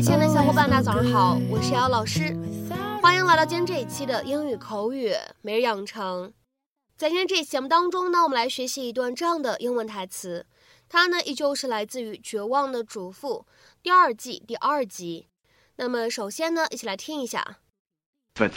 [0.00, 2.36] 家早上好，我是姚老师，
[3.02, 5.12] 欢迎来到今天这一期的英语口语
[5.42, 6.32] 每日养成。
[6.96, 10.46] 在今天这期节目当中呢，我们来学习一段这样的英文台词，
[10.88, 13.44] 它呢依旧是来自于《绝望的主妇》
[13.82, 15.28] 第二季第二集。
[15.76, 17.58] 那么首先呢，一起来听一下。
[18.34, 18.52] But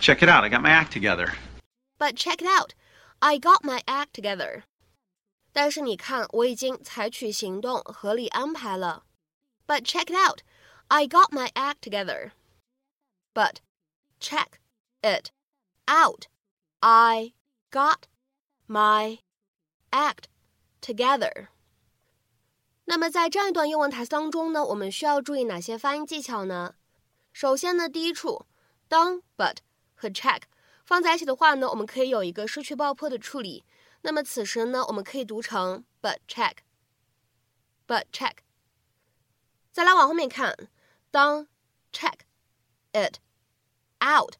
[0.00, 1.32] check it out, I got my act together.
[1.98, 2.70] But check it out,
[3.18, 4.62] I got my act together.
[5.52, 9.02] 但是你看，我已经采取行动，合理安排了。
[9.66, 10.40] But check it out,
[10.87, 12.31] I got my act together.
[13.33, 13.61] But
[14.19, 14.59] check
[15.01, 15.31] it
[15.87, 16.27] out,
[16.79, 17.33] I
[17.71, 18.07] got
[18.67, 19.19] my
[19.91, 20.25] act
[20.81, 21.47] together.
[22.85, 26.73] 那么在这样一段英文台词当中呢，我们需要注意哪些发音技巧呢？
[27.31, 28.47] 首先呢，第一处，
[28.87, 29.57] 当 but
[29.93, 30.41] 和 check
[30.83, 33.63] 放在一起的话呢，我们可以有一个失去爆破的处理。
[34.01, 38.37] 那么此时呢，我们可以读成 but check，but check。
[39.71, 40.67] 再来往后面看，
[41.13, 41.47] 当
[41.91, 42.19] check
[42.93, 43.17] it
[44.01, 44.35] out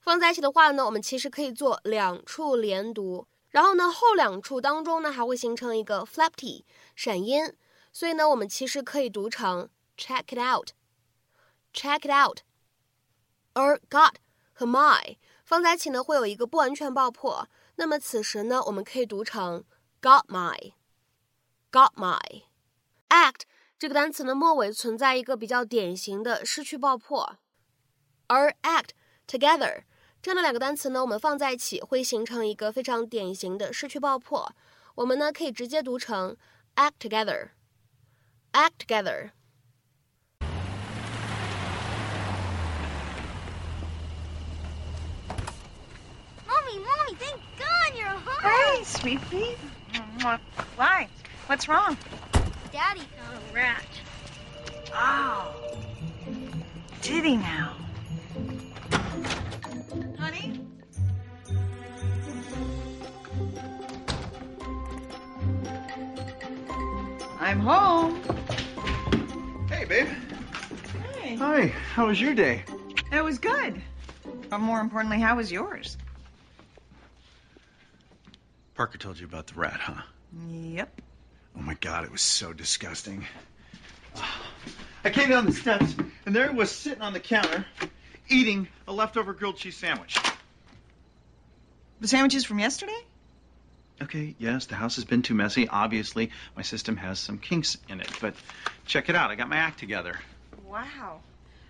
[0.00, 6.64] 放在一起的话呢，我们其实可以做两处连读，然后呢后两处当中呢还会形成一个 flap t
[6.96, 7.54] 闪音，
[7.92, 12.40] 所以呢我们其实可以读成 check it out，check it out。
[13.54, 14.14] 而 got
[14.52, 17.48] 和 my 放在一起呢，会有一个不完全爆破。
[17.76, 19.64] 那么此时呢，我们可以读成
[20.00, 23.42] got my，got my。act
[23.78, 27.38] 这个单词呢，末尾存在一个比较典型的失去爆破。
[28.28, 28.90] 而 act
[29.26, 29.82] together
[30.22, 34.54] 这样的两个单词呢，我们放在一起会形成一个非常典型的失去爆破。
[34.94, 36.36] 我们呢可以直接读成
[36.76, 39.30] act together，act together。
[46.46, 48.42] Mommy, Mommy, thank God you're home.
[48.42, 49.56] Hey, sweet pea.
[50.20, 50.38] Mwah.
[50.76, 51.08] Why?
[51.48, 51.96] What's wrong?
[52.77, 53.85] Daddy found a rat.
[54.93, 55.51] Oh.
[57.01, 57.75] Did he now?
[60.19, 60.61] Honey?
[67.39, 68.21] I'm home.
[69.67, 70.07] Hey, babe.
[71.15, 71.35] Hey.
[71.37, 71.65] Hi,
[71.95, 72.63] how was your day?
[73.11, 73.81] It was good.
[74.51, 75.97] But more importantly, how was yours?
[78.75, 80.03] Parker told you about the rat, huh?
[80.47, 81.01] Yep.
[81.57, 83.25] Oh my god, it was so disgusting.
[85.03, 85.95] I came down the steps,
[86.25, 87.65] and there it was sitting on the counter,
[88.29, 90.17] eating a leftover grilled cheese sandwich.
[91.99, 92.97] The sandwiches from yesterday?
[94.01, 95.67] Okay, yes, the house has been too messy.
[95.67, 98.35] Obviously, my system has some kinks in it, but
[98.85, 99.31] check it out.
[99.31, 100.19] I got my act together.
[100.65, 101.21] Wow.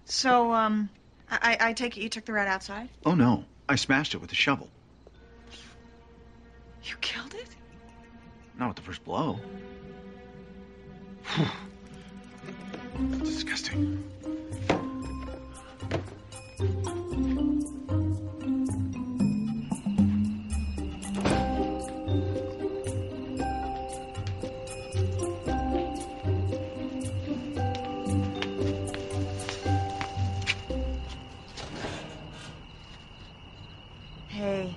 [0.03, 0.89] So, um,
[1.31, 2.89] I, I take it you took the rat outside?
[3.05, 4.69] Oh no, I smashed it with a shovel.
[6.83, 7.47] You killed it?
[8.57, 9.39] Not with the first blow.
[13.23, 14.03] Disgusting.
[34.29, 34.73] Hey,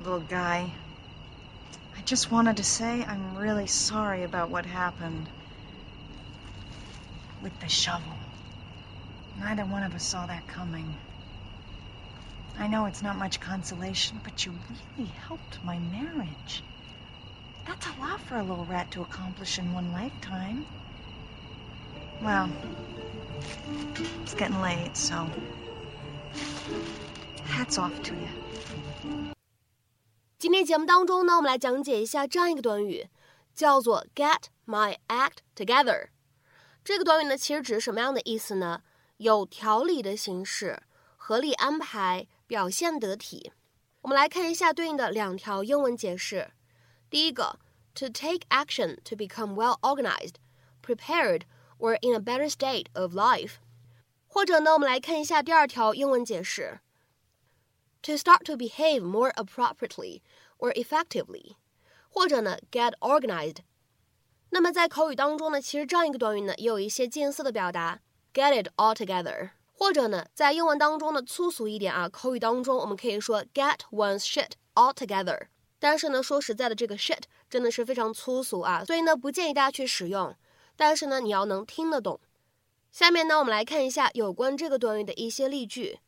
[0.00, 0.72] little guy.
[1.96, 5.28] I just wanted to say I'm really sorry about what happened.
[7.42, 8.12] With the shovel.
[9.38, 10.94] Neither one of us saw that coming.
[12.58, 14.52] I know it's not much consolation, but you
[14.96, 16.62] really helped my marriage.
[17.66, 20.64] That's a lot for a little rat to accomplish in one lifetime.
[22.22, 22.50] Well,
[24.22, 25.28] it's getting late, so
[27.44, 29.35] hats off to you.
[30.56, 33.10] 天节目当中呢，我们来讲解一下这样一个短语，
[33.54, 36.08] 叫做 “get my act together"。
[36.82, 38.82] 这个短语呢，其实指什么样的意思呢？
[39.18, 40.82] 有条理的行事，
[41.18, 43.52] 合理安排，表现得体。
[44.00, 46.52] 我们来看一下对应的两条英文解释。
[47.10, 47.58] 第一个
[47.94, 50.36] ，to take action to become well organized,
[50.82, 51.42] prepared,
[51.78, 53.56] or in a better state of life。
[54.26, 56.80] 或者呢，我们来看一下第二条英文解释
[58.00, 60.22] ：to start to behave more appropriately
[60.58, 61.56] or effectively，
[62.08, 63.58] 或者呢 get organized。
[64.50, 68.00] 那么在口语当中呢，其实这样一个短语呢，也有一些近似的表达
[68.32, 69.50] ，get it all together。
[69.72, 75.48] 或者呢，在英文当中呢，粗俗一点啊，口语当中我们可以说 get one's shit all together。
[75.78, 80.34] 但是呢，说实在的，这个 shit 真的是非常粗俗啊，所以呢，不建议大家去使用。
[80.76, 82.20] 但是呢，你要能听得懂。
[82.90, 85.98] 下面呢，我们来看一下有关这个短语的一些例句。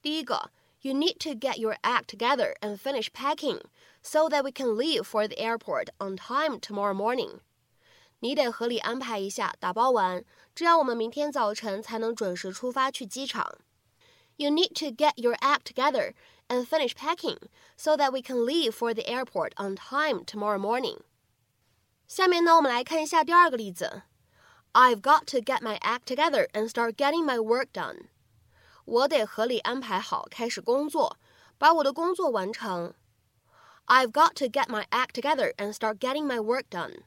[0.00, 0.50] 第一个。
[0.81, 3.61] You need to get your act together and finish packing
[4.01, 7.39] so that we can leave for the airport on time tomorrow morning.
[8.19, 10.23] 你得合理安排一下，打包完，
[10.55, 13.57] 这样我们明天早晨才能准时出发去机场。
[14.37, 16.13] You need to get your act together
[16.47, 17.37] and finish packing
[17.75, 20.99] so that we can leave for the airport on time tomorrow morning.
[22.07, 24.03] 下面呢，我们来看一下第二个例子。
[24.73, 28.09] I've got to get my act together and start getting my work done.
[28.85, 31.17] 我得合理安排好，开始工作，
[31.57, 32.93] 把我的工作完成。
[33.85, 37.03] I've got to get my act together and start getting my work done.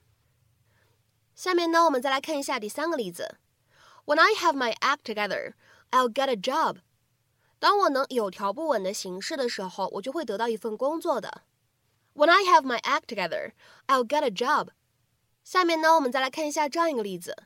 [1.35, 3.37] 下面呢，我们再来看一下第三个例子。
[4.05, 5.55] When I have my act together,
[5.91, 6.79] I'll get a job.
[7.59, 11.43] 当我能有条不紊的行事的时候，我就会得到一份工作的。
[12.15, 13.53] When I have my act together,
[13.87, 14.69] I'll get a job.
[15.45, 17.45] 下面呢，我们再来看一下这样一个例子：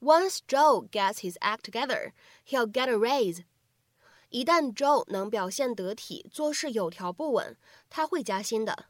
[0.00, 2.12] Once Joe gets his act together,
[2.46, 3.44] he'll get a raise.
[4.30, 7.56] 一旦 Joe 能表现得体，做事有条不紊，
[7.90, 8.86] 他会加薪的。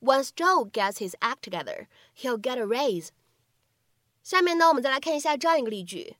[0.00, 1.86] Once Joe gets his act together,
[2.16, 3.08] he'll get a raise.
[4.22, 6.16] 下面呢，我们再来看一下这样一个例句：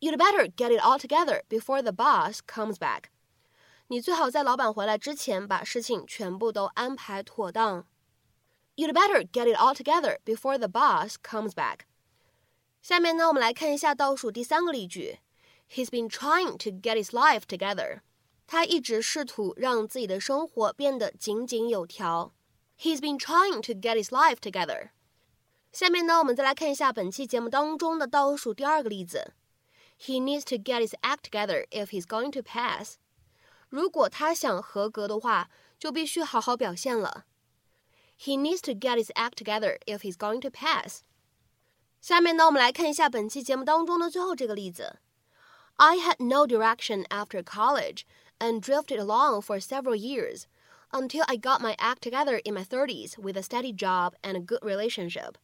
[0.00, 3.04] You'd better get it all together before the boss comes back.
[3.88, 7.86] 你最好在老板回来之前把事情全部都安排妥当。
[8.74, 11.80] You'd better get it all together before the boss comes back.
[12.80, 15.20] 下面呢，我们来看一下倒数第三个例句。
[15.68, 18.00] He's been trying to get his life together.
[18.46, 22.34] 他一直试图让自己的生活变得井井有条。
[22.78, 24.90] He's been trying to get his life together.
[25.72, 29.32] 下面呢，我们再来看一下本期节目当中的倒数第二个例子。
[29.98, 32.96] He needs to get his act together if he's going to pass.
[33.70, 35.48] 如果他想合格的话，
[35.78, 37.24] 就必须好好表现了。
[38.18, 41.00] He needs to get his act together if he's going to pass.
[42.00, 44.98] 下面呢，我们来看一下本期节目当中的最后这个例子。
[45.76, 48.04] I had no direction after college
[48.38, 50.46] and drifted along for several years
[50.90, 54.40] until I got my act together in my 30s with a steady job and a
[54.40, 55.36] good relationship.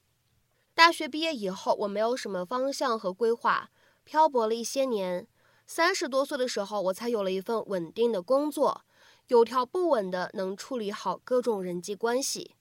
[0.75, 3.71] 大学毕业以后，我没有什么方向和规划，
[4.05, 5.27] 漂泊了一些年。
[5.67, 8.85] 三十多岁的时候，我才有了一份稳定的工作，
[9.27, 12.55] 有条不紊的能处理好各种人际关系。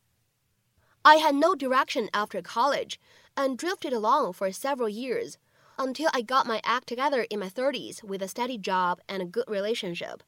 [1.03, 2.95] I had no direction after college
[3.35, 5.35] and drifted along for several years
[5.77, 9.25] until I got my act together in my 30s with a steady job and a
[9.25, 10.21] good relationship.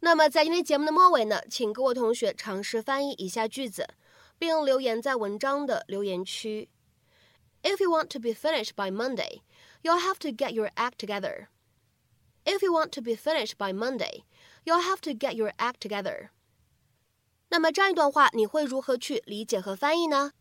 [0.00, 3.88] 那么在今天节目的末尾呢，请各位同学尝试翻译以下句子，
[4.38, 6.68] 并留言在文章的留言区。
[7.62, 9.40] If you want to be finished by Monday,
[9.82, 11.46] you'll have to get your act together.
[12.44, 14.24] If you want to be finished by Monday,
[14.64, 16.28] you'll have to get your act together.
[17.48, 20.32] 那么这样一段话，你会如何去理解和翻译呢？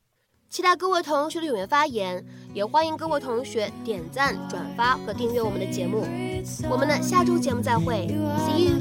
[0.48, 2.24] 期待各位同学的踊跃发言，
[2.54, 6.06] 也欢迎各位同学点赞、转发和订阅我们的节目。
[6.70, 8.08] 我们的下周节目再会
[8.46, 8.80] ，See you。